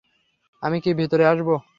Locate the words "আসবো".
1.25-1.55